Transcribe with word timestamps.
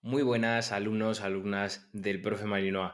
Muy 0.00 0.22
buenas 0.22 0.70
alumnos, 0.70 1.22
alumnas 1.22 1.88
del 1.92 2.22
profe 2.22 2.44
Malinois, 2.44 2.92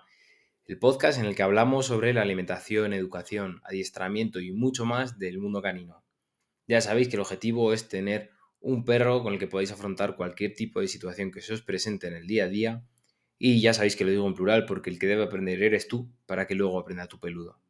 el 0.65 0.79
podcast 0.79 1.19
en 1.19 1.27
el 1.27 1.35
que 1.35 1.43
hablamos 1.43 1.85
sobre 1.85 2.15
la 2.15 2.23
alimentación, 2.23 2.95
educación, 2.95 3.61
adiestramiento 3.65 4.41
y 4.41 4.53
mucho 4.53 4.87
más 4.87 5.19
del 5.19 5.39
mundo 5.39 5.61
canino. 5.61 6.03
Ya 6.67 6.81
sabéis 6.81 7.09
que 7.09 7.17
el 7.17 7.21
objetivo 7.21 7.75
es 7.75 7.91
tener 7.91 8.31
un 8.59 8.87
perro 8.87 9.23
con 9.23 9.35
el 9.35 9.39
que 9.39 9.47
podáis 9.47 9.71
afrontar 9.71 10.17
cualquier 10.17 10.55
tipo 10.55 10.81
de 10.81 10.89
situación 10.89 11.31
que 11.31 11.43
se 11.43 11.53
os 11.53 11.61
presente 11.61 12.07
en 12.09 12.15
el 12.15 12.27
día 12.27 12.45
a 12.45 12.49
día 12.49 12.87
y 13.39 13.61
ya 13.61 13.75
sabéis 13.75 13.97
que 13.97 14.05
lo 14.07 14.11
digo 14.11 14.27
en 14.27 14.35
plural 14.35 14.65
porque 14.65 14.89
el 14.89 14.99
que 14.99 15.07
debe 15.07 15.25
aprender 15.25 15.63
eres 15.63 15.89
tú 15.89 16.11
para 16.25 16.47
que 16.47 16.55
luego 16.55 16.79
aprenda 16.79 17.07
tu 17.07 17.21
peludo. 17.21 17.61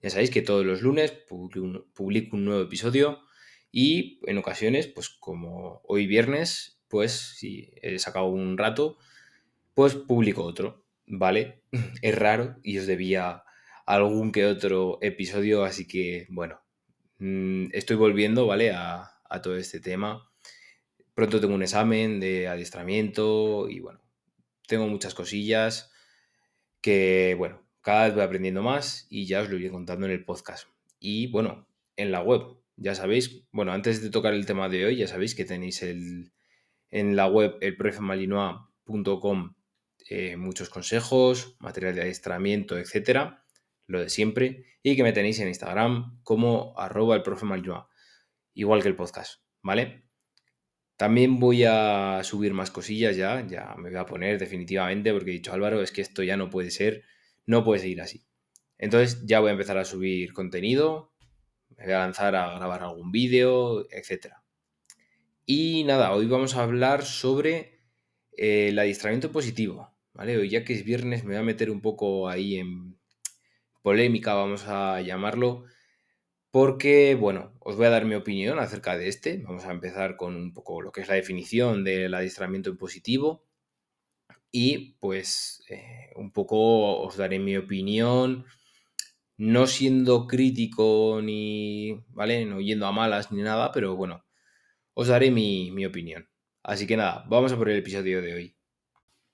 Ya 0.00 0.08
sabéis 0.08 0.30
que 0.30 0.40
todos 0.40 0.64
los 0.64 0.80
lunes 0.80 1.12
publico 1.12 2.36
un 2.36 2.44
nuevo 2.46 2.62
episodio 2.62 3.20
y 3.70 4.20
en 4.26 4.38
ocasiones, 4.38 4.86
pues 4.86 5.10
como 5.10 5.82
hoy 5.84 6.06
viernes, 6.06 6.73
pues 6.94 7.10
si 7.10 7.72
he 7.82 7.98
sacado 7.98 8.26
un 8.26 8.56
rato, 8.56 8.98
pues 9.74 9.96
publico 9.96 10.44
otro, 10.44 10.86
¿vale? 11.08 11.64
Es 12.02 12.14
raro 12.16 12.54
y 12.62 12.78
os 12.78 12.86
debía 12.86 13.42
algún 13.84 14.30
que 14.30 14.46
otro 14.46 14.98
episodio, 15.00 15.64
así 15.64 15.88
que 15.88 16.28
bueno, 16.30 16.60
mm, 17.18 17.70
estoy 17.72 17.96
volviendo, 17.96 18.46
¿vale? 18.46 18.70
A, 18.70 19.10
a 19.28 19.42
todo 19.42 19.56
este 19.56 19.80
tema. 19.80 20.30
Pronto 21.14 21.40
tengo 21.40 21.56
un 21.56 21.64
examen 21.64 22.20
de 22.20 22.46
adiestramiento 22.46 23.68
y 23.68 23.80
bueno, 23.80 24.00
tengo 24.68 24.86
muchas 24.86 25.14
cosillas 25.14 25.90
que, 26.80 27.34
bueno, 27.36 27.60
cada 27.80 28.04
vez 28.04 28.14
voy 28.14 28.22
aprendiendo 28.22 28.62
más 28.62 29.08
y 29.10 29.26
ya 29.26 29.40
os 29.40 29.50
lo 29.50 29.58
iré 29.58 29.72
contando 29.72 30.06
en 30.06 30.12
el 30.12 30.24
podcast. 30.24 30.68
Y 31.00 31.26
bueno, 31.26 31.66
en 31.96 32.12
la 32.12 32.22
web, 32.22 32.56
ya 32.76 32.94
sabéis, 32.94 33.48
bueno, 33.50 33.72
antes 33.72 34.00
de 34.00 34.10
tocar 34.10 34.32
el 34.32 34.46
tema 34.46 34.68
de 34.68 34.84
hoy, 34.84 34.96
ya 34.98 35.08
sabéis 35.08 35.34
que 35.34 35.44
tenéis 35.44 35.82
el, 35.82 36.30
en 36.94 37.16
la 37.16 37.26
web 37.26 37.58
elprofemalinois.com 37.60 39.54
eh, 40.08 40.36
muchos 40.36 40.70
consejos, 40.70 41.56
material 41.58 41.96
de 41.96 42.02
adiestramiento, 42.02 42.78
etcétera, 42.78 43.44
lo 43.88 44.00
de 44.00 44.08
siempre, 44.08 44.66
y 44.80 44.94
que 44.94 45.02
me 45.02 45.12
tenéis 45.12 45.40
en 45.40 45.48
Instagram 45.48 46.20
como 46.22 46.72
arroba 46.78 47.16
el 47.16 47.22
igual 48.54 48.82
que 48.82 48.88
el 48.88 48.94
podcast, 48.94 49.42
¿vale? 49.60 50.04
También 50.96 51.40
voy 51.40 51.64
a 51.64 52.20
subir 52.22 52.54
más 52.54 52.70
cosillas 52.70 53.16
ya, 53.16 53.44
ya 53.44 53.74
me 53.76 53.90
voy 53.90 53.98
a 53.98 54.06
poner 54.06 54.38
definitivamente, 54.38 55.12
porque 55.12 55.30
he 55.30 55.34
dicho 55.34 55.52
Álvaro, 55.52 55.82
es 55.82 55.90
que 55.90 56.02
esto 56.02 56.22
ya 56.22 56.36
no 56.36 56.48
puede 56.48 56.70
ser, 56.70 57.02
no 57.44 57.64
puede 57.64 57.80
seguir 57.80 58.02
así. 58.02 58.24
Entonces 58.78 59.26
ya 59.26 59.40
voy 59.40 59.48
a 59.48 59.52
empezar 59.52 59.78
a 59.78 59.84
subir 59.84 60.32
contenido, 60.32 61.12
me 61.76 61.86
voy 61.86 61.94
a 61.94 61.98
lanzar 61.98 62.36
a 62.36 62.54
grabar 62.54 62.84
algún 62.84 63.10
vídeo, 63.10 63.84
etcétera. 63.90 64.43
Y 65.46 65.84
nada, 65.84 66.12
hoy 66.12 66.26
vamos 66.26 66.56
a 66.56 66.62
hablar 66.62 67.04
sobre 67.04 67.80
eh, 68.36 68.68
el 68.68 68.78
adiestramiento 68.78 69.30
positivo, 69.30 69.94
¿vale? 70.14 70.38
Hoy 70.38 70.48
ya 70.48 70.64
que 70.64 70.72
es 70.72 70.84
viernes 70.84 71.24
me 71.24 71.34
voy 71.34 71.40
a 71.40 71.42
meter 71.42 71.70
un 71.70 71.82
poco 71.82 72.28
ahí 72.30 72.56
en 72.56 72.98
polémica, 73.82 74.32
vamos 74.34 74.64
a 74.66 75.02
llamarlo, 75.02 75.64
porque, 76.50 77.14
bueno, 77.14 77.52
os 77.60 77.76
voy 77.76 77.86
a 77.86 77.90
dar 77.90 78.06
mi 78.06 78.14
opinión 78.14 78.58
acerca 78.58 78.96
de 78.96 79.08
este. 79.08 79.38
Vamos 79.38 79.64
a 79.66 79.72
empezar 79.72 80.16
con 80.16 80.36
un 80.36 80.54
poco 80.54 80.80
lo 80.82 80.92
que 80.92 81.02
es 81.02 81.08
la 81.08 81.14
definición 81.16 81.84
del 81.84 82.14
adiestramiento 82.14 82.70
en 82.70 82.78
positivo 82.78 83.44
y 84.50 84.94
pues 85.00 85.62
eh, 85.68 86.10
un 86.16 86.32
poco 86.32 87.00
os 87.02 87.16
daré 87.16 87.38
mi 87.38 87.56
opinión, 87.56 88.46
no 89.36 89.66
siendo 89.66 90.26
crítico 90.26 91.20
ni, 91.22 92.00
¿vale? 92.08 92.46
No 92.46 92.60
yendo 92.60 92.86
a 92.86 92.92
malas 92.92 93.32
ni 93.32 93.42
nada, 93.42 93.72
pero 93.72 93.96
bueno, 93.96 94.24
os 94.94 95.08
daré 95.08 95.30
mi, 95.30 95.84
opinión. 95.84 96.28
Así 96.62 96.86
que 96.86 96.96
nada, 96.96 97.24
vamos 97.28 97.52
a 97.52 97.56
por 97.56 97.68
el 97.68 97.78
episodio 97.78 98.22
de 98.22 98.34
hoy. 98.34 98.56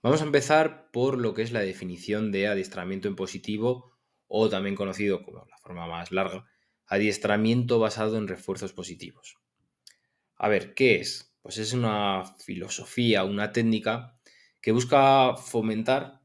Vamos 0.02 0.22
a 0.22 0.25
empezar 0.25 0.91
por 0.91 1.19
lo 1.19 1.34
que 1.34 1.42
es 1.42 1.52
la 1.52 1.61
definición 1.61 2.33
de 2.33 2.48
adiestramiento 2.48 3.08
en 3.08 3.17
positivo 3.17 3.92
o 4.27 4.48
también 4.48 4.75
conocido 4.75 5.22
como 5.22 5.44
la 5.44 5.58
forma 5.58 5.86
más 5.86 6.11
larga, 6.11 6.47
adiestramiento 6.86 7.79
basado 7.79 8.17
en 8.17 8.27
refuerzos 8.27 8.73
positivos. 8.73 9.36
A 10.36 10.48
ver, 10.48 10.74
¿qué 10.74 11.01
es? 11.01 11.36
Pues 11.42 11.58
es 11.58 11.74
una 11.74 12.24
filosofía, 12.39 13.24
una 13.24 13.52
técnica 13.52 14.18
que 14.62 14.73
busca 14.73 15.36
fomentar, 15.36 16.20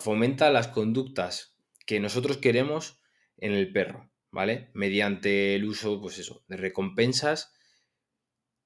fomenta 0.00 0.50
las 0.50 0.68
conductas 0.68 1.56
que 1.86 2.00
nosotros 2.00 2.38
queremos 2.38 3.00
en 3.36 3.52
el 3.52 3.72
perro, 3.72 4.10
¿vale? 4.30 4.70
Mediante 4.74 5.54
el 5.54 5.64
uso, 5.64 6.00
pues 6.00 6.18
eso, 6.18 6.44
de 6.48 6.56
recompensas 6.56 7.52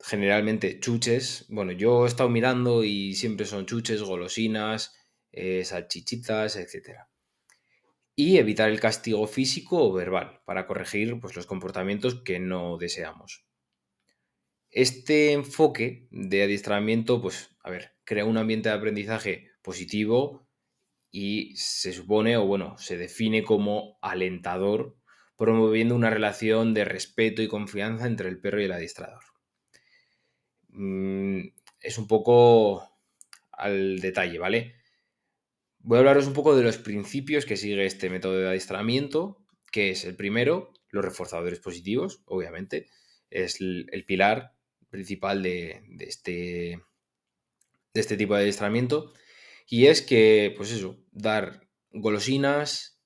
generalmente 0.04 0.80
chuches. 0.80 1.46
Bueno, 1.48 1.72
yo 1.72 2.04
he 2.04 2.08
estado 2.08 2.28
mirando 2.28 2.84
y 2.84 3.14
siempre 3.14 3.46
son 3.46 3.64
chuches, 3.64 4.02
golosinas, 4.02 4.94
eh, 5.32 5.64
salchichitas, 5.64 6.56
etc. 6.56 7.06
Y 8.14 8.36
evitar 8.36 8.68
el 8.68 8.80
castigo 8.80 9.26
físico 9.26 9.82
o 9.82 9.92
verbal 9.92 10.42
para 10.44 10.66
corregir 10.66 11.18
pues, 11.20 11.34
los 11.36 11.46
comportamientos 11.46 12.22
que 12.22 12.38
no 12.38 12.76
deseamos. 12.76 13.46
Este 14.70 15.32
enfoque 15.32 16.06
de 16.10 16.42
adiestramiento, 16.42 17.22
pues, 17.22 17.56
a 17.62 17.70
ver, 17.70 17.92
crea 18.04 18.26
un 18.26 18.36
ambiente 18.36 18.68
de 18.68 18.74
aprendizaje 18.74 19.52
positivo 19.62 20.46
y 21.10 21.56
se 21.56 21.92
supone, 21.92 22.36
o 22.36 22.44
bueno, 22.44 22.76
se 22.76 22.98
define 22.98 23.42
como 23.42 23.98
alentador, 24.02 24.98
promoviendo 25.36 25.94
una 25.94 26.10
relación 26.10 26.74
de 26.74 26.84
respeto 26.84 27.40
y 27.40 27.48
confianza 27.48 28.06
entre 28.06 28.28
el 28.28 28.40
perro 28.40 28.60
y 28.60 28.64
el 28.64 28.72
adiestrador. 28.72 29.33
Mm, 30.74 31.48
es 31.80 31.98
un 31.98 32.06
poco 32.06 32.88
al 33.52 34.00
detalle, 34.00 34.38
¿vale? 34.38 34.74
Voy 35.78 35.96
a 35.96 36.00
hablaros 36.00 36.26
un 36.26 36.32
poco 36.32 36.56
de 36.56 36.62
los 36.62 36.78
principios 36.78 37.46
que 37.46 37.56
sigue 37.56 37.84
este 37.84 38.10
método 38.10 38.38
de 38.38 38.48
adiestramiento, 38.48 39.38
que 39.70 39.90
es 39.90 40.04
el 40.04 40.16
primero, 40.16 40.72
los 40.90 41.04
reforzadores 41.04 41.60
positivos, 41.60 42.22
obviamente, 42.26 42.88
es 43.30 43.60
el, 43.60 44.04
pilar 44.06 44.54
principal 44.90 45.42
de, 45.42 45.82
este, 46.00 46.80
de 47.92 48.00
este 48.00 48.16
tipo 48.16 48.34
de 48.34 48.42
adiestramiento, 48.42 49.12
y 49.68 49.86
es 49.86 50.02
que, 50.02 50.54
pues 50.56 50.72
eso, 50.72 50.98
dar 51.12 51.68
golosinas, 51.92 53.00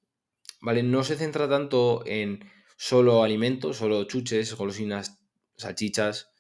¿vale? 0.61 0.83
No 0.83 1.05
se 1.05 1.17
centra 1.17 1.49
tanto 1.49 2.03
en 2.07 2.45
solo 2.77 3.23
alimentos, 3.23 3.79
solo 3.79 4.05
chuches, 4.05 4.55
golosinas, 4.55 5.19
salchichas, 5.57 6.31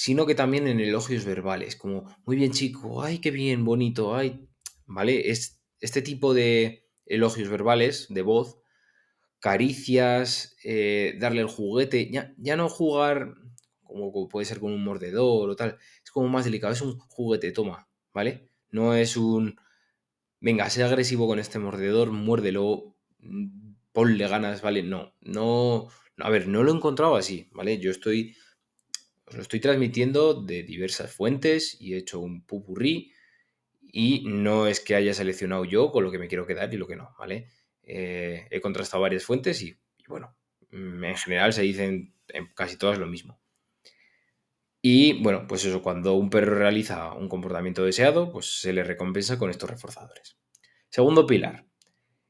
sino 0.00 0.24
que 0.24 0.34
también 0.34 0.66
en 0.66 0.80
elogios 0.80 1.26
verbales, 1.26 1.76
como, 1.76 2.06
muy 2.24 2.36
bien 2.36 2.52
chico, 2.52 3.02
ay, 3.02 3.18
qué 3.18 3.30
bien, 3.30 3.66
bonito, 3.66 4.16
ay, 4.16 4.48
¿vale? 4.86 5.28
Es 5.30 5.60
este 5.78 6.00
tipo 6.00 6.32
de 6.32 6.88
elogios 7.04 7.50
verbales, 7.50 8.06
de 8.08 8.22
voz, 8.22 8.56
caricias, 9.40 10.56
eh, 10.64 11.18
darle 11.20 11.42
el 11.42 11.48
juguete, 11.48 12.10
ya, 12.10 12.32
ya 12.38 12.56
no 12.56 12.70
jugar 12.70 13.34
como 13.82 14.26
puede 14.26 14.46
ser 14.46 14.58
con 14.58 14.72
un 14.72 14.82
mordedor 14.82 15.50
o 15.50 15.54
tal, 15.54 15.76
es 16.02 16.10
como 16.10 16.28
más 16.28 16.46
delicado, 16.46 16.72
es 16.72 16.80
un 16.80 16.98
juguete, 16.98 17.52
toma, 17.52 17.86
¿vale? 18.14 18.48
No 18.70 18.94
es 18.94 19.18
un, 19.18 19.60
venga, 20.40 20.70
sé 20.70 20.82
agresivo 20.82 21.26
con 21.26 21.38
este 21.38 21.58
mordedor, 21.58 22.10
muérdelo, 22.10 22.96
mm, 23.18 23.74
ponle 23.92 24.26
ganas, 24.28 24.62
¿vale? 24.62 24.82
No, 24.82 25.12
no, 25.20 25.88
a 26.16 26.30
ver, 26.30 26.48
no 26.48 26.62
lo 26.62 26.72
he 26.72 26.76
encontrado 26.76 27.16
así, 27.16 27.50
¿vale? 27.52 27.78
Yo 27.78 27.90
estoy 27.90 28.34
lo 29.32 29.42
estoy 29.42 29.60
transmitiendo 29.60 30.34
de 30.34 30.62
diversas 30.62 31.12
fuentes 31.12 31.76
y 31.80 31.94
he 31.94 31.98
hecho 31.98 32.20
un 32.20 32.44
pupurrí 32.44 33.12
y 33.80 34.24
no 34.26 34.66
es 34.66 34.80
que 34.80 34.94
haya 34.94 35.14
seleccionado 35.14 35.64
yo 35.64 35.90
con 35.90 36.04
lo 36.04 36.10
que 36.10 36.18
me 36.18 36.28
quiero 36.28 36.46
quedar 36.46 36.72
y 36.72 36.76
lo 36.76 36.86
que 36.86 36.96
no, 36.96 37.14
¿vale? 37.18 37.48
Eh, 37.82 38.46
he 38.50 38.60
contrastado 38.60 39.02
varias 39.02 39.24
fuentes 39.24 39.62
y, 39.62 39.76
bueno, 40.06 40.36
mm, 40.70 41.04
en 41.04 41.16
general 41.16 41.52
se 41.52 41.62
dicen 41.62 42.14
en 42.28 42.46
casi 42.54 42.76
todas 42.76 42.98
lo 42.98 43.06
mismo. 43.06 43.40
Y 44.82 45.22
bueno, 45.22 45.46
pues 45.46 45.64
eso, 45.64 45.82
cuando 45.82 46.14
un 46.14 46.30
perro 46.30 46.54
realiza 46.54 47.12
un 47.12 47.28
comportamiento 47.28 47.84
deseado, 47.84 48.32
pues 48.32 48.60
se 48.60 48.72
le 48.72 48.82
recompensa 48.82 49.38
con 49.38 49.50
estos 49.50 49.68
reforzadores. 49.68 50.38
Segundo 50.88 51.26
pilar, 51.26 51.66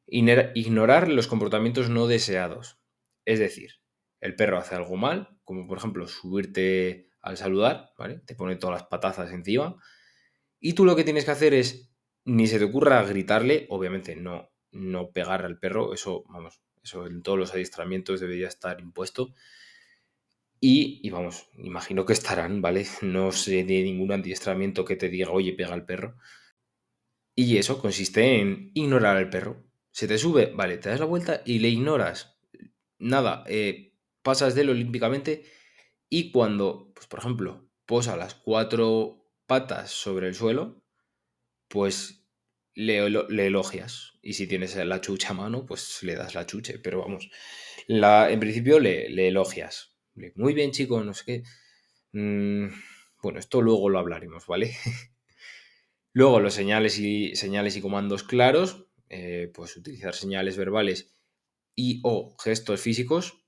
ignorar 0.06 1.08
los 1.08 1.28
comportamientos 1.28 1.88
no 1.88 2.06
deseados. 2.08 2.78
Es 3.24 3.38
decir, 3.38 3.79
el 4.20 4.36
perro 4.36 4.58
hace 4.58 4.74
algo 4.74 4.96
mal, 4.96 5.38
como 5.44 5.66
por 5.66 5.78
ejemplo 5.78 6.06
subirte 6.06 7.10
al 7.20 7.36
saludar, 7.36 7.92
¿vale? 7.98 8.20
Te 8.26 8.34
pone 8.34 8.56
todas 8.56 8.80
las 8.80 8.88
patazas 8.88 9.32
encima. 9.32 9.76
Y 10.58 10.74
tú 10.74 10.84
lo 10.84 10.96
que 10.96 11.04
tienes 11.04 11.24
que 11.24 11.30
hacer 11.30 11.54
es, 11.54 11.90
ni 12.24 12.46
se 12.46 12.58
te 12.58 12.64
ocurra 12.64 13.02
gritarle, 13.02 13.66
obviamente 13.70 14.16
no, 14.16 14.50
no 14.72 15.10
pegar 15.10 15.44
al 15.44 15.58
perro, 15.58 15.94
eso, 15.94 16.24
vamos, 16.28 16.60
eso 16.82 17.06
en 17.06 17.22
todos 17.22 17.38
los 17.38 17.54
adiestramientos 17.54 18.20
debería 18.20 18.48
estar 18.48 18.80
impuesto. 18.80 19.34
Y, 20.62 21.00
y, 21.02 21.08
vamos, 21.08 21.48
imagino 21.56 22.04
que 22.04 22.12
estarán, 22.12 22.60
¿vale? 22.60 22.86
No 23.02 23.32
sé 23.32 23.64
de 23.64 23.82
ningún 23.82 24.12
adiestramiento 24.12 24.84
que 24.84 24.96
te 24.96 25.08
diga, 25.08 25.30
oye, 25.30 25.54
pega 25.54 25.72
al 25.72 25.86
perro. 25.86 26.16
Y 27.34 27.56
eso 27.56 27.80
consiste 27.80 28.40
en 28.40 28.70
ignorar 28.74 29.16
al 29.16 29.30
perro. 29.30 29.64
Se 29.92 30.06
te 30.06 30.18
sube, 30.18 30.52
vale, 30.54 30.76
te 30.78 30.90
das 30.90 31.00
la 31.00 31.06
vuelta 31.06 31.42
y 31.46 31.58
le 31.60 31.68
ignoras. 31.68 32.38
Nada, 32.98 33.44
eh, 33.48 33.89
pasas 34.22 34.54
de 34.54 34.62
él 34.62 34.70
olímpicamente 34.70 35.44
y 36.08 36.32
cuando, 36.32 36.92
pues 36.94 37.06
por 37.06 37.20
ejemplo, 37.20 37.68
posa 37.86 38.16
las 38.16 38.34
cuatro 38.34 39.20
patas 39.46 39.90
sobre 39.90 40.28
el 40.28 40.34
suelo, 40.34 40.84
pues 41.68 42.24
le, 42.74 42.98
elogias. 43.46 44.18
Y 44.22 44.34
si 44.34 44.46
tienes 44.46 44.76
la 44.76 45.00
chucha 45.00 45.30
a 45.30 45.34
mano, 45.34 45.66
pues 45.66 46.02
le 46.02 46.14
das 46.14 46.34
la 46.34 46.46
chuche. 46.46 46.78
Pero 46.78 47.00
vamos, 47.00 47.30
en 47.88 48.40
principio 48.40 48.80
le, 48.80 49.28
elogias. 49.28 49.96
Muy 50.34 50.54
bien, 50.54 50.72
chico, 50.72 51.02
no 51.02 51.14
sé 51.14 51.24
qué. 51.24 51.42
Mm, 52.12 52.68
bueno, 53.22 53.38
esto 53.38 53.62
luego 53.62 53.88
lo 53.88 53.98
hablaremos, 53.98 54.46
¿vale? 54.46 54.74
luego 56.12 56.40
los 56.40 56.54
señales 56.54 56.98
y, 56.98 57.36
señales 57.36 57.76
y 57.76 57.80
comandos 57.80 58.24
claros, 58.24 58.86
eh, 59.08 59.50
pues 59.54 59.76
utilizar 59.76 60.14
señales 60.14 60.56
verbales 60.56 61.14
y 61.76 62.00
o 62.02 62.36
gestos 62.38 62.80
físicos 62.80 63.39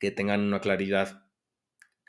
que 0.00 0.10
tengan 0.10 0.40
una 0.40 0.60
claridad 0.60 1.26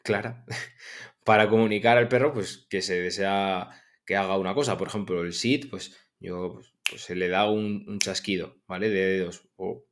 clara 0.04 0.46
para 1.24 1.50
comunicar 1.50 1.98
al 1.98 2.08
perro 2.08 2.34
pues 2.34 2.66
que 2.70 2.82
se 2.82 3.00
desea 3.00 3.70
que 4.06 4.16
haga 4.16 4.38
una 4.38 4.56
cosa. 4.56 4.78
Por 4.78 4.88
ejemplo, 4.88 5.22
el 5.22 5.34
sit, 5.34 5.70
pues 5.70 5.96
yo 6.20 6.62
pues, 6.90 7.04
se 7.04 7.16
le 7.16 7.28
da 7.28 7.50
un, 7.50 8.00
chasquido, 8.00 8.62
¿vale? 8.68 8.90
De 8.90 9.06
dedos 9.06 9.48
o, 9.58 9.86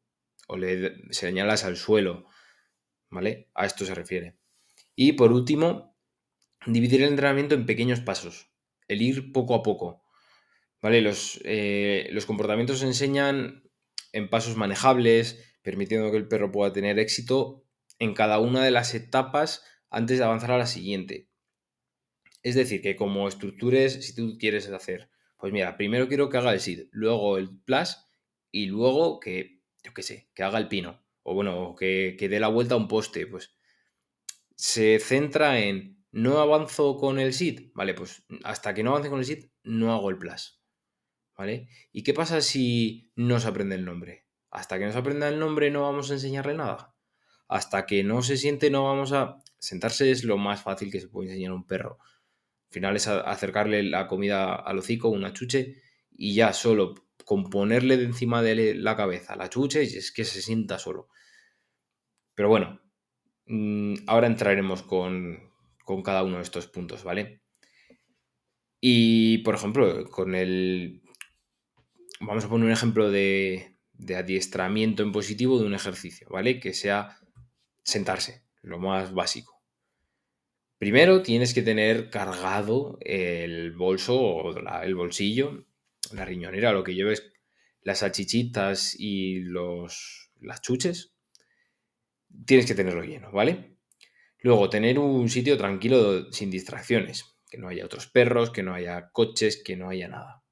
o 0.47 0.57
le 0.57 0.95
señalas 1.11 1.65
al 1.65 1.77
suelo, 1.77 2.25
¿vale? 3.09 3.49
A 3.53 3.65
esto 3.65 3.85
se 3.85 3.93
refiere. 3.93 4.37
Y 4.95 5.13
por 5.13 5.31
último, 5.31 5.95
dividir 6.65 7.03
el 7.03 7.09
entrenamiento 7.09 7.55
en 7.55 7.65
pequeños 7.65 7.99
pasos, 8.01 8.51
el 8.87 9.01
ir 9.01 9.31
poco 9.31 9.55
a 9.55 9.63
poco, 9.63 10.03
¿vale? 10.81 11.01
Los, 11.01 11.39
eh, 11.43 12.09
los 12.11 12.25
comportamientos 12.25 12.79
se 12.79 12.85
enseñan 12.85 13.63
en 14.11 14.29
pasos 14.29 14.55
manejables, 14.55 15.57
permitiendo 15.61 16.11
que 16.11 16.17
el 16.17 16.27
perro 16.27 16.51
pueda 16.51 16.73
tener 16.73 16.99
éxito 16.99 17.68
en 17.99 18.13
cada 18.13 18.39
una 18.39 18.63
de 18.63 18.71
las 18.71 18.95
etapas 18.95 19.63
antes 19.89 20.17
de 20.17 20.23
avanzar 20.23 20.51
a 20.51 20.57
la 20.57 20.65
siguiente. 20.65 21.29
Es 22.41 22.55
decir, 22.55 22.81
que 22.81 22.95
como 22.95 23.27
estructures, 23.27 24.05
si 24.05 24.15
tú 24.15 24.37
quieres 24.39 24.69
hacer, 24.69 25.09
pues 25.37 25.53
mira, 25.53 25.77
primero 25.77 26.07
quiero 26.07 26.29
que 26.29 26.37
haga 26.37 26.53
el 26.53 26.59
SID, 26.59 26.87
luego 26.91 27.37
el 27.37 27.49
plus 27.61 27.97
y 28.51 28.67
luego 28.67 29.19
que, 29.19 29.61
yo 29.83 29.93
qué 29.93 30.03
sé, 30.03 30.29
que 30.33 30.43
haga 30.43 30.57
el 30.57 30.67
pino. 30.67 31.03
O 31.23 31.33
bueno, 31.33 31.75
que, 31.77 32.15
que 32.17 32.29
dé 32.29 32.39
la 32.39 32.47
vuelta 32.47 32.75
a 32.75 32.77
un 32.77 32.87
poste. 32.87 33.27
Pues 33.27 33.53
se 34.55 34.99
centra 34.99 35.59
en 35.59 36.03
no 36.11 36.39
avanzo 36.39 36.97
con 36.97 37.19
el 37.19 37.33
SID, 37.33 37.71
vale, 37.73 37.93
pues 37.93 38.25
hasta 38.43 38.73
que 38.73 38.83
no 38.83 38.91
avance 38.91 39.09
con 39.09 39.19
el 39.19 39.25
SID 39.25 39.45
no 39.63 39.93
hago 39.93 40.09
el 40.09 40.17
plus. 40.17 40.61
¿Vale? 41.37 41.69
¿Y 41.93 42.03
qué 42.03 42.13
pasa 42.13 42.41
si 42.41 43.13
no 43.15 43.39
se 43.39 43.47
aprende 43.47 43.75
el 43.75 43.85
nombre? 43.85 44.27
Hasta 44.51 44.77
que 44.77 44.85
no 44.85 44.91
se 44.91 44.97
aprenda 44.97 45.29
el 45.29 45.39
nombre 45.39 45.71
no 45.71 45.83
vamos 45.83 46.09
a 46.09 46.15
enseñarle 46.15 46.53
nada. 46.53 46.97
Hasta 47.49 47.85
que 47.85 48.03
no 48.03 48.21
se 48.21 48.37
siente 48.37 48.69
no 48.69 48.85
vamos 48.85 49.11
a... 49.11 49.37
Sentarse 49.57 50.09
es 50.09 50.23
lo 50.23 50.37
más 50.37 50.63
fácil 50.63 50.89
que 50.89 51.01
se 51.01 51.09
puede 51.09 51.29
enseñar 51.29 51.51
a 51.51 51.55
un 51.55 51.67
perro. 51.67 51.97
Al 51.99 52.73
final 52.73 52.95
es 52.95 53.07
acercarle 53.07 53.83
la 53.83 54.07
comida 54.07 54.55
al 54.55 54.77
hocico, 54.77 55.09
una 55.09 55.33
chuche, 55.33 55.81
y 56.11 56.33
ya 56.33 56.53
solo 56.53 56.95
con 57.25 57.49
ponerle 57.49 57.97
de 57.97 58.05
encima 58.05 58.41
de 58.41 58.73
la 58.73 58.95
cabeza 58.95 59.35
la 59.35 59.49
chuche 59.49 59.83
es 59.83 60.11
que 60.11 60.23
se 60.23 60.41
sienta 60.41 60.79
solo. 60.79 61.09
Pero 62.35 62.49
bueno, 62.49 62.79
mm, 63.47 63.95
ahora 64.07 64.27
entraremos 64.27 64.81
con, 64.83 65.51
con 65.83 66.01
cada 66.01 66.23
uno 66.23 66.37
de 66.37 66.43
estos 66.43 66.67
puntos, 66.67 67.03
¿vale? 67.03 67.41
Y, 68.81 69.39
por 69.39 69.55
ejemplo, 69.55 70.09
con 70.09 70.35
el... 70.35 71.01
Vamos 72.21 72.45
a 72.45 72.49
poner 72.49 72.65
un 72.65 72.71
ejemplo 72.71 73.11
de, 73.11 73.77
de 73.93 74.15
adiestramiento 74.15 75.03
en 75.03 75.11
positivo 75.11 75.59
de 75.59 75.65
un 75.65 75.73
ejercicio, 75.73 76.27
¿vale? 76.29 76.59
Que 76.59 76.73
sea 76.73 77.18
sentarse, 77.89 78.43
lo 78.61 78.79
más 78.79 79.13
básico. 79.13 79.59
Primero 80.77 81.21
tienes 81.21 81.53
que 81.53 81.61
tener 81.61 82.09
cargado 82.09 82.97
el 83.01 83.73
bolso 83.73 84.19
o 84.19 84.81
el 84.81 84.95
bolsillo, 84.95 85.65
la 86.13 86.23
riñonera, 86.23 86.71
lo 86.71 86.83
que 86.85 86.95
lleves, 86.95 87.31
las 87.81 87.99
salchichitas 87.99 88.95
y 88.97 89.41
los, 89.41 90.31
las 90.39 90.61
chuches. 90.61 91.13
Tienes 92.45 92.65
que 92.65 92.75
tenerlo 92.75 93.03
lleno, 93.03 93.31
¿vale? 93.31 93.75
Luego, 94.41 94.69
tener 94.69 94.99
un 94.99 95.27
sitio 95.29 95.57
tranquilo 95.57 96.31
sin 96.31 96.49
distracciones, 96.49 97.35
que 97.49 97.57
no 97.57 97.67
haya 97.67 97.85
otros 97.85 98.07
perros, 98.07 98.51
que 98.51 98.63
no 98.63 98.73
haya 98.73 99.09
coches, 99.11 99.61
que 99.61 99.75
no 99.75 99.89
haya 99.89 100.07
nada. 100.07 100.43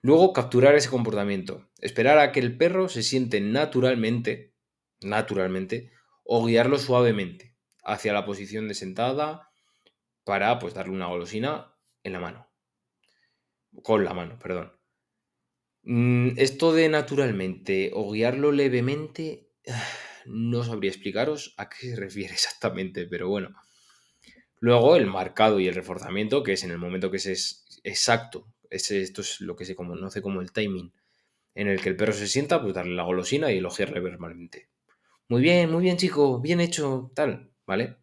Luego, 0.00 0.32
capturar 0.32 0.74
ese 0.74 0.88
comportamiento. 0.88 1.68
Esperar 1.80 2.18
a 2.18 2.32
que 2.32 2.40
el 2.40 2.56
perro 2.56 2.88
se 2.88 3.02
siente 3.02 3.40
naturalmente, 3.40 4.54
naturalmente, 5.02 5.90
o 6.24 6.44
guiarlo 6.44 6.78
suavemente 6.78 7.56
hacia 7.84 8.12
la 8.12 8.24
posición 8.24 8.68
de 8.68 8.74
sentada 8.74 9.50
para 10.24 10.58
pues 10.58 10.74
darle 10.74 10.94
una 10.94 11.06
golosina 11.06 11.76
en 12.02 12.12
la 12.12 12.20
mano. 12.20 12.50
Con 13.82 14.04
la 14.04 14.14
mano, 14.14 14.38
perdón. 14.38 14.72
Mm, 15.82 16.38
esto 16.38 16.72
de 16.72 16.88
naturalmente 16.88 17.90
o 17.94 18.10
guiarlo 18.10 18.52
levemente, 18.52 19.50
no 20.26 20.64
sabría 20.64 20.90
explicaros 20.90 21.54
a 21.58 21.68
qué 21.68 21.90
se 21.90 21.96
refiere 21.96 22.32
exactamente, 22.34 23.06
pero 23.06 23.28
bueno. 23.28 23.54
Luego 24.60 24.96
el 24.96 25.06
marcado 25.06 25.60
y 25.60 25.68
el 25.68 25.74
reforzamiento, 25.74 26.42
que 26.42 26.54
es 26.54 26.64
en 26.64 26.70
el 26.70 26.78
momento 26.78 27.10
que 27.10 27.18
es 27.18 27.64
exacto 27.84 28.54
esto 28.74 29.20
es 29.20 29.40
lo 29.40 29.56
que 29.56 29.64
se 29.64 29.74
conoce 29.74 30.22
como 30.22 30.40
el 30.40 30.52
timing, 30.52 30.92
en 31.54 31.68
el 31.68 31.80
que 31.80 31.88
el 31.88 31.96
perro 31.96 32.12
se 32.12 32.26
sienta, 32.26 32.60
pues 32.60 32.74
darle 32.74 32.94
la 32.94 33.04
golosina 33.04 33.52
y 33.52 33.58
elogiarle 33.58 34.00
verbalmente. 34.00 34.68
Muy 35.28 35.42
bien, 35.42 35.70
muy 35.70 35.82
bien, 35.82 35.96
chico, 35.96 36.40
bien 36.40 36.60
hecho, 36.60 37.10
tal, 37.14 37.52
¿vale? 37.66 37.96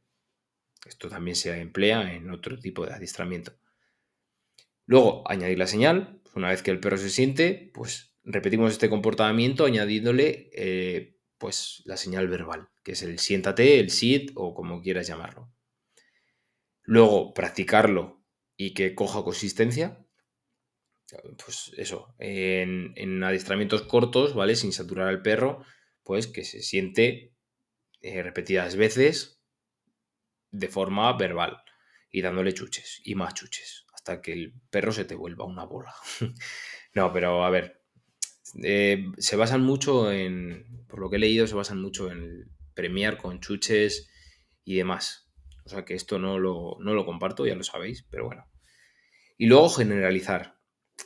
Esto 0.86 1.10
también 1.10 1.36
se 1.36 1.60
emplea 1.60 2.14
en 2.14 2.32
otro 2.32 2.58
tipo 2.58 2.86
de 2.86 2.94
adiestramiento. 2.94 3.54
Luego, 4.86 5.24
añadir 5.30 5.58
la 5.58 5.68
señal. 5.68 6.22
Una 6.34 6.50
vez 6.50 6.64
que 6.64 6.72
el 6.72 6.80
perro 6.80 6.98
se 6.98 7.10
siente, 7.10 7.72
pues 7.74 8.16
repetimos 8.24 8.72
este 8.72 8.90
comportamiento 8.90 9.66
añadiéndole 9.66 10.50
eh, 10.54 11.20
pues 11.38 11.84
la 11.86 11.98
señal 11.98 12.28
verbal, 12.28 12.70
que 12.84 12.94
es 12.94 13.04
el 13.04 13.20
siéntate, 13.20 13.80
el 13.80 13.92
sit 13.92 14.32
o 14.36 14.54
como 14.54 14.82
quieras 14.82 15.08
llamarlo. 15.08 15.54
Luego, 16.84 17.34
practicarlo 17.34 18.24
y 18.58 18.74
que 18.74 18.96
coja 18.96 19.24
consistencia 19.24 20.06
pues 21.44 21.72
eso, 21.78 22.16
en, 22.20 23.24
adiestramientos 23.24 23.84
cortos, 23.84 24.34
¿vale? 24.34 24.56
Sin 24.56 24.72
saturar 24.72 25.08
al 25.08 25.22
perro, 25.22 25.64
pues 26.12 26.28
que 26.28 26.44
se 26.44 26.62
siente 26.62 27.32
eh, 28.02 28.22
repetidas 28.22 28.76
veces 28.76 29.42
de 30.52 30.68
forma 30.68 31.14
verbal 31.14 31.64
y 32.12 32.22
dándole 32.22 32.54
chuches 32.54 33.00
y 33.06 33.16
más 33.16 33.34
chuches 33.34 33.86
hasta 33.94 34.22
que 34.22 34.34
el 34.34 34.54
perro 34.70 34.92
se 34.92 35.06
te 35.06 35.16
vuelva 35.16 35.46
una 35.46 35.64
bola. 35.64 35.96
no, 36.96 37.14
pero 37.14 37.46
a 37.46 37.50
ver, 37.50 37.82
eh, 38.62 39.06
se 39.20 39.38
basan 39.38 39.62
mucho 39.62 40.12
en, 40.12 40.86
por 40.90 41.00
lo 41.00 41.10
que 41.10 41.16
he 41.16 41.20
leído, 41.20 41.48
se 41.48 41.56
basan 41.56 41.82
mucho 41.82 42.12
en 42.12 42.52
premiar 42.74 43.16
con 43.16 43.40
chuches 43.40 44.12
y 44.66 44.76
demás. 44.76 45.32
O 45.64 45.70
sea 45.70 45.86
que 45.86 45.94
esto 45.94 46.20
no 46.20 46.40
lo, 46.40 46.76
no 46.82 46.94
lo 46.94 47.06
comparto, 47.06 47.46
ya 47.46 47.56
lo 47.56 47.64
sabéis, 47.64 48.04
pero 48.04 48.26
bueno. 48.26 48.46
Y 49.38 49.46
luego 49.46 49.70
generalizar. 49.70 50.60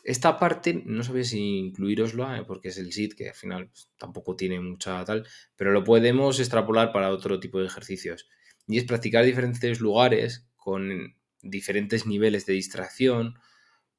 Esta 0.03 0.37
parte 0.37 0.83
no 0.85 1.03
sabía 1.03 1.23
si 1.23 1.57
incluiroslo, 1.57 2.35
eh, 2.35 2.43
porque 2.45 2.69
es 2.69 2.77
el 2.77 2.91
SID, 2.91 3.13
que 3.13 3.29
al 3.29 3.35
final 3.35 3.69
pues, 3.69 3.89
tampoco 3.97 4.35
tiene 4.35 4.59
mucha 4.59 5.03
tal, 5.05 5.25
pero 5.55 5.71
lo 5.71 5.83
podemos 5.83 6.39
extrapolar 6.39 6.91
para 6.91 7.09
otro 7.09 7.39
tipo 7.39 7.59
de 7.59 7.67
ejercicios. 7.67 8.27
Y 8.67 8.77
es 8.77 8.83
practicar 8.83 9.25
diferentes 9.25 9.79
lugares 9.79 10.47
con 10.55 11.15
diferentes 11.41 12.05
niveles 12.05 12.45
de 12.45 12.53
distracción 12.53 13.35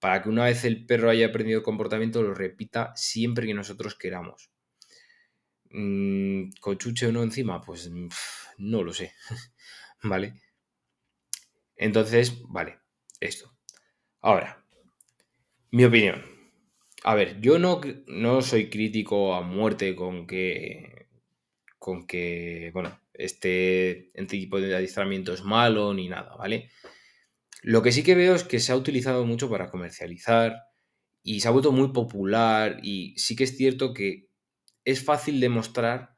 para 0.01 0.23
que 0.23 0.29
una 0.29 0.45
vez 0.45 0.65
el 0.65 0.85
perro 0.87 1.11
haya 1.11 1.27
aprendido 1.27 1.59
el 1.59 1.65
comportamiento 1.65 2.23
lo 2.23 2.35
repita 2.35 2.93
siempre 2.97 3.47
que 3.47 3.55
nosotros 3.55 3.95
queramos. 3.95 4.51
Mm, 5.71 6.51
¿Con 6.61 6.79
chuche 6.79 7.07
o 7.07 7.13
no 7.13 7.23
encima? 7.23 7.61
Pues 7.61 7.91
no 8.59 8.83
lo 8.83 8.93
sé. 8.93 9.13
¿Vale? 10.03 10.41
Entonces, 11.77 12.43
vale, 12.49 12.81
esto. 13.21 13.55
Ahora, 14.21 14.66
mi 15.71 15.85
opinión. 15.85 16.25
A 17.05 17.15
ver, 17.15 17.41
yo 17.41 17.59
no, 17.59 17.81
no 18.07 18.43
soy 18.43 18.71
crítico 18.71 19.35
a 19.35 19.43
muerte 19.43 19.95
con 19.95 20.27
que. 20.27 21.09
con 21.79 22.07
que. 22.07 22.71
Bueno, 22.73 23.01
este, 23.15 24.11
este 24.19 24.37
tipo 24.37 24.61
de 24.61 24.75
adiestramiento 24.75 25.33
es 25.33 25.43
malo 25.43 25.95
ni 25.95 26.09
nada, 26.09 26.35
¿vale? 26.37 26.71
Lo 27.63 27.83
que 27.83 27.93
sí 27.93 28.03
que 28.03 28.15
veo 28.15 28.35
es 28.35 28.45
que 28.45 28.61
se 28.61 28.73
ha 28.73 28.77
utilizado 28.77 29.25
mucho 29.25 29.51
para 29.51 29.71
comercializar 29.71 30.57
y 31.23 31.41
se 31.41 31.49
ha 31.49 31.51
vuelto 31.51 31.73
muy 31.73 31.93
popular 31.93 32.79
y 32.83 33.19
sí 33.19 33.35
que 33.35 33.45
es 33.45 33.57
cierto 33.57 33.93
que 33.93 34.29
es 34.85 35.05
fácil 35.05 35.41
demostrar 35.41 36.17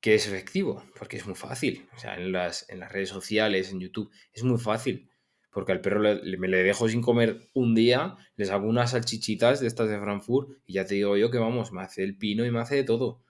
que 0.00 0.14
es 0.14 0.26
efectivo, 0.26 0.82
porque 0.98 1.18
es 1.18 1.26
muy 1.26 1.34
fácil. 1.34 1.86
O 1.94 1.98
sea, 1.98 2.14
en 2.14 2.32
las, 2.32 2.68
en 2.70 2.80
las 2.80 2.90
redes 2.90 3.10
sociales, 3.10 3.70
en 3.70 3.80
YouTube, 3.80 4.10
es 4.32 4.42
muy 4.42 4.58
fácil 4.58 5.09
porque 5.50 5.72
al 5.72 5.80
perro 5.80 6.00
le, 6.00 6.62
dejo 6.62 6.88
sin 6.88 7.02
comer 7.02 7.50
un 7.54 7.74
día, 7.74 8.16
les 8.36 8.50
hago 8.50 8.68
unas 8.68 8.92
salchichitas 8.92 9.60
de 9.60 9.66
estas 9.66 9.88
de 9.88 9.98
Frankfurt 9.98 10.58
y 10.64 10.74
ya 10.74 10.86
te 10.86 10.94
digo 10.94 11.16
yo 11.16 11.30
que 11.30 11.38
vamos, 11.38 11.72
me 11.72 11.82
hace 11.82 12.04
el 12.04 12.16
pino 12.16 12.44
y 12.44 12.50
me 12.50 12.60
hace 12.60 12.76
de 12.76 12.84
todo, 12.84 13.22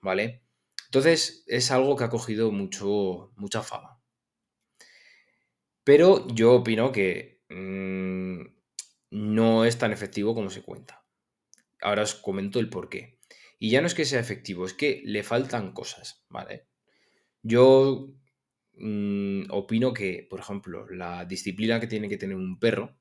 ¿vale? 0.00 0.42
Entonces 0.86 1.44
es 1.46 1.70
algo 1.70 1.96
que 1.96 2.04
ha 2.04 2.10
cogido 2.10 2.52
mucho, 2.52 3.32
mucha 3.36 3.62
fama. 3.62 4.00
Pero 5.82 6.26
yo 6.28 6.54
opino 6.54 6.92
que 6.92 7.42
mm, 7.48 8.40
no 9.10 9.64
es 9.64 9.76
tan 9.76 9.92
efectivo 9.92 10.34
como 10.34 10.50
se 10.50 10.62
cuenta. 10.62 11.04
Ahora 11.80 12.02
os 12.02 12.14
comento 12.14 12.60
el 12.60 12.70
por 12.70 12.88
qué. 12.88 13.18
Y 13.58 13.70
ya 13.70 13.80
no 13.80 13.86
es 13.86 13.94
que 13.94 14.04
sea 14.04 14.20
efectivo, 14.20 14.64
es 14.64 14.74
que 14.74 15.02
le 15.04 15.22
faltan 15.22 15.72
cosas, 15.72 16.24
¿vale? 16.28 16.66
Yo 17.42 18.14
mm, 18.76 19.44
opino 19.50 19.92
que, 19.92 20.26
por 20.28 20.40
ejemplo, 20.40 20.88
la 20.90 21.24
disciplina 21.24 21.80
que 21.80 21.86
tiene 21.86 22.08
que 22.08 22.16
tener 22.16 22.36
un 22.36 22.58
perro, 22.58 22.96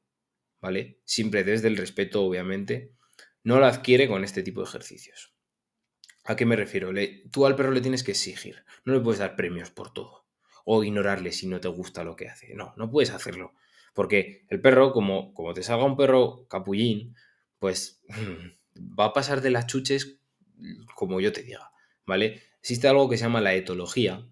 ¿vale? 0.62 1.00
Siempre 1.06 1.44
desde 1.44 1.68
el 1.68 1.78
respeto, 1.78 2.24
obviamente, 2.24 2.94
no 3.44 3.60
la 3.60 3.68
adquiere 3.68 4.08
con 4.08 4.24
este 4.24 4.44
tipo 4.44 4.62
de 4.62 4.68
ejercicios. 4.68 5.34
¿A 6.26 6.36
qué 6.36 6.46
me 6.46 6.56
refiero? 6.56 6.92
tú 7.32 7.46
al 7.46 7.56
perro 7.56 7.72
le 7.72 7.82
tienes 7.82 8.04
que 8.04 8.12
exigir, 8.12 8.64
no 8.86 8.94
le 8.94 9.02
puedes 9.02 9.20
dar 9.20 9.36
premios 9.36 9.72
por 9.72 9.92
todo 9.94 10.24
o 10.66 10.84
ignorarle 10.84 11.32
si 11.32 11.48
no 11.48 11.60
te 11.60 11.68
gusta 11.68 12.04
lo 12.04 12.16
que 12.16 12.30
hace. 12.30 12.54
No, 12.56 12.74
no 12.78 12.90
puedes 12.90 13.12
hacerlo. 13.12 13.54
Porque 13.94 14.46
el 14.50 14.62
perro, 14.62 14.92
como, 14.92 15.34
como 15.34 15.54
te 15.54 15.64
salga 15.64 15.84
un 15.84 15.98
perro 15.98 16.48
capullín, 16.48 17.16
pues 17.60 18.02
va 18.78 19.06
a 19.06 19.14
pasar 19.14 19.42
de 19.42 19.52
las 19.52 19.68
chuches 19.68 20.20
como 20.96 21.20
yo 21.20 21.34
te 21.34 21.44
diga, 21.44 21.72
¿vale? 22.06 22.42
Existe 22.60 22.88
algo 22.88 23.10
que 23.10 23.18
se 23.18 23.24
llama 23.24 23.42
la 23.42 23.54
etología, 23.54 24.26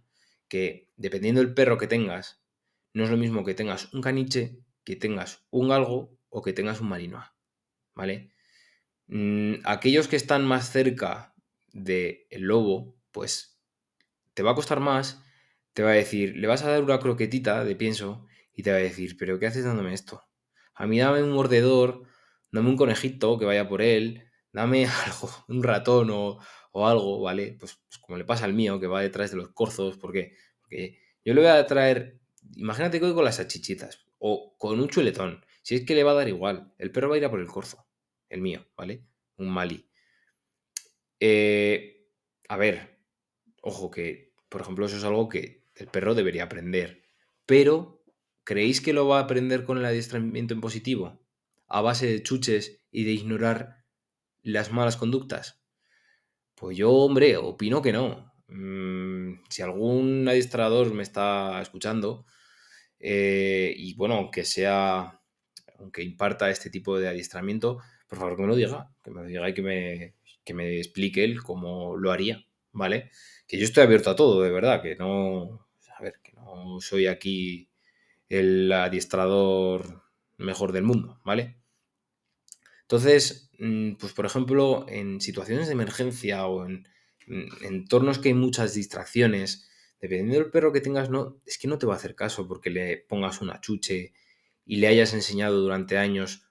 que 0.48 0.89
dependiendo 1.01 1.41
del 1.41 1.53
perro 1.53 1.77
que 1.77 1.88
tengas, 1.88 2.41
no 2.93 3.03
es 3.03 3.10
lo 3.10 3.17
mismo 3.17 3.43
que 3.43 3.53
tengas 3.53 3.93
un 3.93 4.01
caniche, 4.01 4.60
que 4.84 4.96
tengas 4.96 5.46
un 5.50 5.70
galgo 5.70 6.17
o 6.29 6.41
que 6.41 6.53
tengas 6.53 6.81
un 6.81 6.89
marinoa, 6.89 7.36
¿vale? 7.96 8.31
Mm, 9.08 9.55
aquellos 9.65 10.08
que 10.08 10.15
están 10.15 10.46
más 10.46 10.72
cerca 10.72 11.34
del 11.74 12.25
lobo, 12.31 12.96
pues 13.12 13.60
te 14.34 14.43
va 14.43 14.51
a 14.51 14.55
costar 14.55 14.79
más, 14.79 15.24
te 15.74 15.84
va 15.84 15.91
a 15.91 15.93
decir, 15.93 16.36
le 16.38 16.48
vas 16.48 16.63
a 16.63 16.72
dar 16.72 16.84
una 16.84 17.00
croquetita 17.00 17.63
de 17.63 17.75
pienso 17.75 18.27
y 18.53 18.63
te 18.63 18.72
va 18.72 18.77
a 18.77 18.81
decir, 18.81 19.17
pero 19.17 19.39
¿qué 19.39 19.48
haces 19.48 19.65
dándome 19.65 19.93
esto? 19.93 20.24
A 20.75 20.88
mí 20.88 21.00
dame 21.00 21.24
un 21.24 21.31
mordedor, 21.31 22.03
dame 22.51 22.70
un 22.70 22.77
conejito 22.77 23.38
que 23.38 23.46
vaya 23.46 23.67
por 23.67 23.81
él, 23.81 24.29
dame 24.51 24.86
algo, 25.05 25.29
un 25.48 25.63
ratón 25.63 26.10
o, 26.12 26.39
algo, 26.74 27.22
¿vale? 27.22 27.55
Pues, 27.60 27.79
pues, 27.88 28.00
como 28.00 28.17
le 28.17 28.25
pasa 28.25 28.46
al 28.46 28.53
mío, 28.53 28.79
que 28.79 28.88
va 28.88 29.01
detrás 29.01 29.31
de 29.31 29.38
los 29.38 29.50
corzos, 29.50 29.98
¿por 29.98 30.13
qué? 30.13 30.36
Yo 31.23 31.33
le 31.33 31.41
voy 31.41 31.49
a 31.49 31.65
traer, 31.65 32.19
imagínate 32.55 32.99
que 32.99 33.05
voy 33.05 33.13
con 33.13 33.25
las 33.25 33.39
achichitas 33.39 34.05
o 34.19 34.55
con 34.57 34.79
un 34.79 34.87
chuletón, 34.87 35.43
si 35.61 35.75
es 35.75 35.85
que 35.85 35.95
le 35.95 36.03
va 36.03 36.11
a 36.11 36.15
dar 36.15 36.27
igual, 36.27 36.73
el 36.77 36.91
perro 36.91 37.09
va 37.09 37.15
a 37.15 37.17
ir 37.17 37.25
a 37.25 37.29
por 37.29 37.39
el 37.39 37.47
corzo, 37.47 37.85
el 38.29 38.41
mío, 38.41 38.65
¿vale? 38.75 39.05
Un 39.37 39.49
mali. 39.49 39.87
Eh, 41.19 42.07
a 42.47 42.57
ver, 42.57 42.99
ojo 43.61 43.91
que, 43.91 44.33
por 44.49 44.61
ejemplo, 44.61 44.85
eso 44.85 44.97
es 44.97 45.03
algo 45.03 45.29
que 45.29 45.67
el 45.75 45.87
perro 45.87 46.15
debería 46.15 46.43
aprender, 46.43 47.03
pero 47.45 48.03
¿creéis 48.43 48.81
que 48.81 48.93
lo 48.93 49.07
va 49.07 49.19
a 49.19 49.23
aprender 49.23 49.63
con 49.63 49.77
el 49.77 49.85
adiestramiento 49.85 50.53
en 50.53 50.61
positivo? 50.61 51.21
A 51.67 51.81
base 51.81 52.07
de 52.07 52.23
chuches 52.23 52.83
y 52.91 53.03
de 53.03 53.11
ignorar 53.11 53.85
las 54.41 54.71
malas 54.71 54.97
conductas. 54.97 55.63
Pues 56.55 56.77
yo, 56.77 56.91
hombre, 56.91 57.37
opino 57.37 57.81
que 57.81 57.93
no. 57.93 58.30
Mm, 58.51 59.43
si 59.50 59.62
algún 59.62 60.27
adiestrador 60.27 60.93
me 60.93 61.03
está 61.03 61.62
escuchando, 61.62 62.25
eh, 63.00 63.74
y 63.77 63.93
bueno, 63.96 64.15
aunque 64.15 64.46
sea, 64.46 65.22
aunque 65.79 66.03
imparta 66.03 66.50
este 66.50 66.70
tipo 66.70 67.00
de 67.00 67.08
adiestramiento, 67.10 67.79
por 68.08 68.20
favor 68.20 68.36
que 68.36 68.41
me 68.43 68.48
lo 68.50 68.55
diga, 68.55 68.91
que 69.03 69.12
me 69.12 69.22
lo 69.22 69.27
diga 69.27 69.50
y 69.50 69.53
que 69.53 69.62
me, 69.62 70.15
que 70.43 70.53
me 70.53 70.77
explique 70.77 71.24
él 71.24 71.41
cómo 71.43 71.98
lo 71.98 72.12
haría, 72.12 72.46
¿vale? 72.74 73.12
Que 73.48 73.58
yo 73.58 73.65
estoy 73.65 73.84
abierto 73.84 74.10
a 74.12 74.15
todo, 74.15 74.43
de 74.43 74.51
verdad, 74.51 74.81
que 74.81 74.96
no, 74.98 75.67
a 75.98 76.03
ver, 76.03 76.15
que 76.24 76.34
no 76.34 76.81
soy 76.81 77.08
aquí 77.08 77.70
el 78.29 78.72
adiestrador 78.72 80.03
mejor 80.38 80.74
del 80.74 80.84
mundo, 80.84 81.22
¿vale? 81.25 81.58
Entonces, 82.81 83.50
mm, 83.60 83.93
pues 83.96 84.13
por 84.13 84.25
ejemplo, 84.25 84.86
en 84.89 85.22
situaciones 85.22 85.67
de 85.67 85.74
emergencia 85.74 86.46
o 86.48 86.65
en, 86.65 86.88
entornos 87.27 88.19
que 88.19 88.29
hay 88.29 88.33
muchas 88.33 88.73
distracciones, 88.73 89.69
dependiendo 89.99 90.35
del 90.35 90.51
perro 90.51 90.71
que 90.71 90.81
tengas, 90.81 91.09
no, 91.09 91.41
es 91.45 91.57
que 91.57 91.67
no 91.67 91.77
te 91.77 91.85
va 91.85 91.93
a 91.93 91.97
hacer 91.97 92.15
caso 92.15 92.47
porque 92.47 92.69
le 92.69 92.97
pongas 92.97 93.41
una 93.41 93.61
chuche 93.61 94.13
y 94.65 94.77
le 94.77 94.87
hayas 94.87 95.13
enseñado 95.13 95.59
durante 95.59 95.97
años 95.97 96.47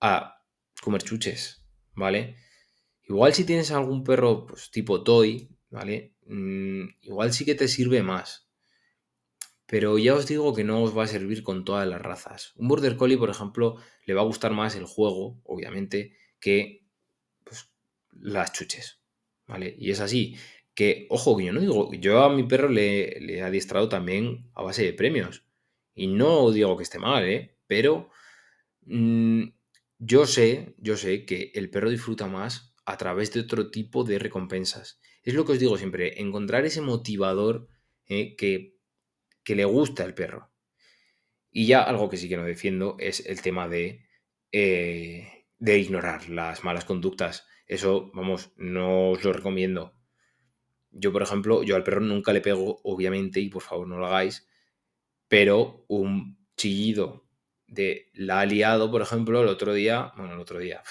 a 0.00 0.44
comer 0.82 1.02
chuches, 1.02 1.64
¿vale? 1.94 2.36
Igual 3.04 3.34
si 3.34 3.44
tienes 3.44 3.70
algún 3.70 4.04
perro 4.04 4.46
pues, 4.46 4.70
tipo 4.70 5.02
toy, 5.02 5.48
¿vale? 5.70 6.16
Mm, 6.26 6.84
igual 7.02 7.32
sí 7.32 7.44
que 7.44 7.54
te 7.54 7.68
sirve 7.68 8.02
más. 8.02 8.48
Pero 9.66 9.98
ya 9.98 10.14
os 10.14 10.26
digo 10.26 10.54
que 10.54 10.64
no 10.64 10.82
os 10.82 10.96
va 10.96 11.04
a 11.04 11.08
servir 11.08 11.42
con 11.42 11.64
todas 11.64 11.88
las 11.88 12.02
razas. 12.02 12.52
Un 12.56 12.68
Border 12.68 12.96
Collie, 12.96 13.16
por 13.16 13.30
ejemplo, 13.30 13.76
le 14.04 14.14
va 14.14 14.20
a 14.20 14.26
gustar 14.26 14.52
más 14.52 14.76
el 14.76 14.84
juego, 14.84 15.40
obviamente, 15.44 16.16
que 16.40 16.86
pues, 17.44 17.72
las 18.10 18.52
chuches. 18.52 19.01
Y 19.78 19.90
es 19.90 20.00
así. 20.00 20.36
Que, 20.74 21.06
ojo, 21.10 21.36
que 21.36 21.44
yo 21.46 21.52
no 21.52 21.60
digo, 21.60 21.92
yo 21.94 22.22
a 22.24 22.34
mi 22.34 22.44
perro 22.44 22.68
le, 22.68 23.20
le 23.20 23.38
he 23.38 23.42
adiestrado 23.42 23.88
también 23.88 24.50
a 24.54 24.62
base 24.62 24.84
de 24.84 24.92
premios. 24.94 25.44
Y 25.94 26.06
no 26.06 26.50
digo 26.50 26.76
que 26.76 26.84
esté 26.84 26.98
mal, 26.98 27.24
¿eh? 27.28 27.56
Pero 27.66 28.10
mm, 28.86 29.44
yo 29.98 30.26
sé, 30.26 30.74
yo 30.78 30.96
sé 30.96 31.26
que 31.26 31.52
el 31.54 31.70
perro 31.70 31.90
disfruta 31.90 32.26
más 32.26 32.74
a 32.86 32.96
través 32.96 33.32
de 33.32 33.40
otro 33.40 33.70
tipo 33.70 34.04
de 34.04 34.18
recompensas. 34.18 35.00
Es 35.22 35.34
lo 35.34 35.44
que 35.44 35.52
os 35.52 35.58
digo 35.60 35.78
siempre, 35.78 36.20
encontrar 36.20 36.64
ese 36.64 36.80
motivador 36.80 37.68
¿eh? 38.08 38.34
que 38.36 38.72
que 39.44 39.56
le 39.56 39.64
gusta 39.64 40.04
el 40.04 40.14
perro. 40.14 40.50
Y 41.50 41.66
ya 41.66 41.82
algo 41.82 42.08
que 42.08 42.16
sí 42.16 42.28
que 42.28 42.36
no 42.36 42.44
defiendo 42.44 42.96
es 42.98 43.26
el 43.26 43.42
tema 43.42 43.68
de, 43.68 44.06
eh, 44.52 45.46
de 45.58 45.78
ignorar 45.78 46.28
las 46.28 46.64
malas 46.64 46.84
conductas. 46.84 47.46
Eso, 47.72 48.10
vamos, 48.12 48.50
no 48.58 49.12
os 49.12 49.24
lo 49.24 49.32
recomiendo. 49.32 49.94
Yo, 50.90 51.10
por 51.10 51.22
ejemplo, 51.22 51.62
yo 51.62 51.74
al 51.74 51.82
perro 51.82 52.02
nunca 52.02 52.34
le 52.34 52.42
pego, 52.42 52.80
obviamente, 52.84 53.40
y 53.40 53.48
por 53.48 53.62
favor 53.62 53.88
no 53.88 53.96
lo 53.96 54.06
hagáis, 54.06 54.46
pero 55.26 55.86
un 55.88 56.36
chillido 56.54 57.26
de 57.66 58.10
la 58.12 58.40
aliado, 58.40 58.90
por 58.90 59.00
ejemplo, 59.00 59.40
el 59.40 59.48
otro 59.48 59.72
día, 59.72 60.12
bueno, 60.18 60.34
el 60.34 60.40
otro 60.40 60.58
día, 60.58 60.82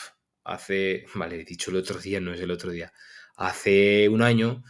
hace, 0.44 1.06
vale, 1.14 1.42
he 1.42 1.46
dicho 1.46 1.70
el 1.70 1.78
otro 1.78 2.00
día, 2.00 2.20
no 2.20 2.34
es 2.34 2.42
el 2.42 2.50
otro 2.50 2.72
día, 2.72 2.92
hace 3.36 4.10
un 4.10 4.24
año 4.24 4.64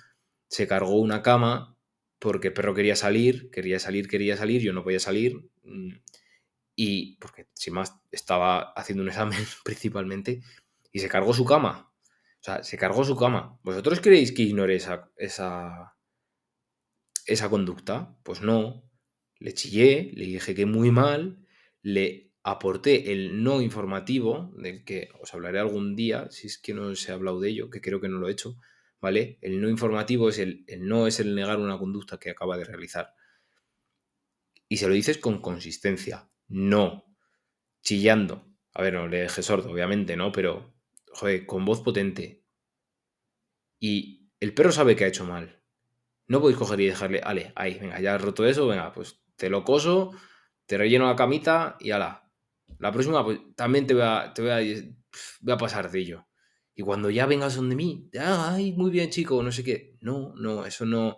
se 0.50 0.68
cargó 0.68 1.00
una 1.00 1.22
cama 1.22 1.77
porque 2.20 2.50
el 2.50 2.53
perro 2.53 2.74
quería 2.74 2.98
salir, 2.98 3.50
quería 3.51 3.80
salir, 3.80 4.10
quería 4.10 4.36
salir, 4.36 4.62
yo 4.62 4.74
no 4.74 4.84
podía 4.84 5.00
salir. 5.00 5.50
Mm, 5.63 5.94
y 6.75 7.15
porque, 7.20 7.48
sin 7.53 7.74
más, 7.74 7.96
estaba 8.12 8.74
haciendo 8.74 9.01
un 9.01 9.10
examen 9.10 9.39
principalmente 9.63 10.41
y 10.91 11.00
se 11.00 11.08
cargó 11.08 11.34
su 11.34 11.46
cama. 11.46 11.91
O 12.42 12.44
sea, 12.44 12.64
se 12.64 12.78
cargó 12.78 13.04
su 13.04 13.16
cama. 13.16 13.60
¿Vosotros 13.64 14.02
creéis 14.02 14.32
que 14.32 14.42
ignore 14.42 14.76
esa, 14.76 15.12
esa, 15.16 15.96
esa 17.28 17.50
conducta? 17.50 18.18
Pues 18.24 18.42
no. 18.42 18.90
Le 19.38 19.54
chillé, 19.54 20.12
le 20.16 20.26
dije 20.26 20.56
que 20.56 20.66
muy 20.66 20.92
mal, 20.92 21.46
le 21.82 22.32
aporté 22.44 23.12
el 23.12 23.44
no 23.44 23.62
informativo, 23.62 24.52
del 24.58 24.84
que 24.84 25.10
os 25.20 25.34
hablaré 25.34 25.60
algún 25.60 25.96
día, 25.96 26.30
si 26.32 26.48
es 26.48 26.58
que 26.58 26.74
no 26.74 26.88
os 26.88 27.08
he 27.08 27.12
hablado 27.12 27.40
de 27.40 27.50
ello, 27.50 27.70
que 27.70 27.82
creo 27.82 28.02
que 28.02 28.10
no 28.10 28.18
lo 28.18 28.28
he 28.28 28.32
hecho, 28.32 28.58
¿vale? 29.00 29.38
El 29.42 29.62
no 29.62 29.70
informativo 29.70 30.30
es 30.30 30.40
el, 30.40 30.66
no 30.80 31.08
es 31.08 31.20
el 31.20 31.36
negar 31.36 31.60
una 31.60 31.78
conducta 31.78 32.20
que 32.20 32.32
acaba 32.32 32.58
de 32.58 32.66
realizar. 32.66 33.14
Y 34.68 34.78
se 34.78 34.88
lo 34.88 34.94
dices 34.94 35.18
con 35.18 35.42
consistencia, 35.42 36.30
no 36.48 37.06
chillando. 37.82 38.48
A 38.74 38.82
ver, 38.82 38.94
no 38.94 39.08
le 39.08 39.22
dejes 39.22 39.46
sordo, 39.46 39.72
obviamente, 39.72 40.16
¿no? 40.16 40.32
Pero, 40.32 40.74
joder, 41.13 41.46
con 41.46 41.65
voz 41.65 41.82
potente. 41.82 42.44
Y 43.80 44.30
el 44.39 44.53
perro 44.53 44.72
sabe 44.72 44.96
que 44.96 45.06
ha 45.06 45.08
hecho 45.08 45.25
mal. 45.25 45.62
No 46.27 46.39
podéis 46.39 46.58
coger 46.58 46.80
y 46.80 46.88
dejarle, 46.88 47.22
ale, 47.24 47.51
ahí, 47.56 47.77
venga, 47.80 48.00
ya 48.00 48.15
has 48.15 48.22
roto 48.22 48.46
eso, 48.46 48.68
venga, 48.68 48.91
pues 48.94 49.22
te 49.36 49.50
lo 49.50 49.63
coso, 49.63 50.12
te 50.65 50.77
relleno 50.77 51.08
la 51.08 51.15
camita 51.15 51.77
y 51.80 51.91
ala. 51.91 52.30
La 52.80 52.91
próxima, 52.91 53.24
pues 53.24 53.39
también 53.56 53.86
te 53.86 53.94
voy 53.94 54.03
a, 54.03 54.32
te 54.34 54.41
voy 54.41 54.96
a, 55.51 55.58
pasar 55.58 55.91
de 55.91 56.00
ello. 56.00 56.27
Y 56.74 56.84
cuando 56.84 57.10
ya 57.10 57.25
vengas 57.25 57.56
donde 57.56 57.75
mí, 57.75 58.10
ay, 58.18 58.72
muy 58.74 58.91
bien, 58.91 59.10
chico, 59.10 59.44
no 59.44 59.51
sé 59.51 59.63
qué. 59.63 59.98
No, 60.01 60.34
no, 60.36 60.65
eso 60.65 60.86
no, 60.86 61.18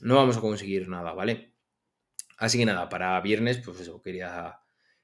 no 0.00 0.14
vamos 0.16 0.36
a 0.36 0.40
conseguir 0.40 0.88
nada, 0.88 1.12
¿vale? 1.12 1.54
Así 2.38 2.58
que 2.58 2.64
nada, 2.64 2.88
para 2.88 3.20
viernes, 3.20 3.58
pues 3.58 3.80
eso, 3.80 4.02
quería, 4.02 4.60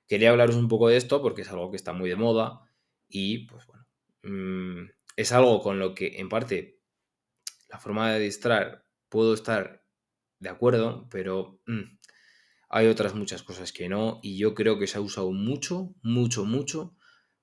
quería 0.06 0.30
hablaros 0.30 0.56
un 0.56 0.68
poco 0.68 0.88
de 0.88 0.96
esto 0.96 1.22
porque 1.22 1.42
es 1.42 1.50
algo 1.50 1.70
que 1.70 1.76
está 1.76 1.92
muy 1.92 2.08
de 2.08 2.16
moda 2.16 2.62
y, 3.08 3.46
pues 3.46 3.66
bueno, 3.66 3.77
mm, 4.22 4.84
es 5.16 5.32
algo 5.32 5.60
con 5.60 5.78
lo 5.78 5.94
que, 5.94 6.18
en 6.18 6.28
parte, 6.28 6.80
la 7.68 7.78
forma 7.78 8.12
de 8.12 8.20
distraer 8.20 8.84
puedo 9.08 9.34
estar 9.34 9.84
de 10.38 10.48
acuerdo, 10.48 11.08
pero 11.10 11.60
mm, 11.66 11.98
hay 12.70 12.86
otras 12.86 13.14
muchas 13.14 13.42
cosas 13.42 13.72
que 13.72 13.88
no 13.88 14.20
y 14.22 14.38
yo 14.38 14.54
creo 14.54 14.78
que 14.78 14.86
se 14.86 14.98
ha 14.98 15.00
usado 15.00 15.32
mucho, 15.32 15.94
mucho, 16.02 16.44
mucho 16.44 16.96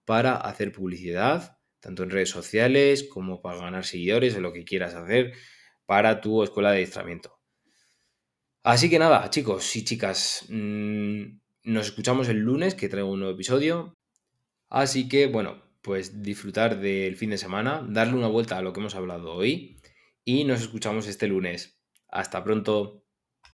para 0.05 0.35
hacer 0.37 0.71
publicidad 0.71 1.55
tanto 1.85 2.01
en 2.01 2.09
redes 2.09 2.29
sociales 2.29 3.03
como 3.03 3.43
para 3.43 3.59
ganar 3.59 3.85
seguidores, 3.85 4.33
en 4.33 4.41
lo 4.41 4.51
que 4.51 4.65
quieras 4.65 4.95
hacer 4.95 5.33
para 5.85 6.19
tu 6.19 6.41
escuela 6.41 6.71
de 6.71 6.77
adiestramiento. 6.77 7.39
Así 8.63 8.89
que 8.89 8.97
nada, 8.97 9.29
chicos 9.29 9.75
y 9.75 9.83
chicas, 9.83 10.45
mm, 10.49 11.25
nos 11.65 11.85
escuchamos 11.85 12.27
el 12.27 12.37
lunes 12.37 12.73
que 12.73 12.89
traigo 12.89 13.11
un 13.11 13.19
nuevo 13.19 13.35
episodio. 13.35 13.93
Así 14.67 15.07
que, 15.07 15.27
bueno, 15.27 15.61
pues 15.85 16.23
disfrutar 16.23 16.79
del 16.79 17.15
fin 17.15 17.29
de 17.29 17.37
semana, 17.37 17.85
darle 17.87 18.15
una 18.15 18.27
vuelta 18.27 18.57
a 18.57 18.63
lo 18.63 18.73
que 18.73 18.79
hemos 18.79 18.95
hablado 18.95 19.33
hoy 19.33 19.79
y 20.23 20.43
nos 20.43 20.61
escuchamos 20.61 21.07
este 21.07 21.27
lunes. 21.27 21.79
Hasta 22.07 22.43
pronto. 22.43 23.04